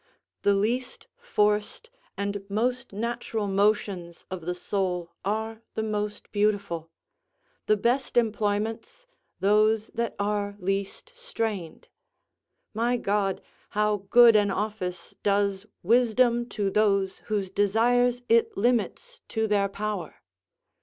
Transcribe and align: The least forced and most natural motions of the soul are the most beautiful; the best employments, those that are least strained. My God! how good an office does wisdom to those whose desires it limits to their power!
The 0.41 0.55
least 0.55 1.05
forced 1.15 1.91
and 2.17 2.43
most 2.49 2.91
natural 2.91 3.47
motions 3.47 4.25
of 4.31 4.41
the 4.47 4.55
soul 4.55 5.11
are 5.23 5.61
the 5.75 5.83
most 5.83 6.31
beautiful; 6.31 6.89
the 7.67 7.77
best 7.77 8.17
employments, 8.17 9.05
those 9.41 9.89
that 9.89 10.15
are 10.17 10.55
least 10.57 11.11
strained. 11.15 11.87
My 12.73 12.97
God! 12.97 13.43
how 13.77 13.97
good 14.09 14.35
an 14.35 14.49
office 14.49 15.13
does 15.21 15.67
wisdom 15.83 16.49
to 16.49 16.71
those 16.71 17.19
whose 17.25 17.51
desires 17.51 18.23
it 18.27 18.57
limits 18.57 19.21
to 19.29 19.45
their 19.47 19.69
power! 19.69 20.15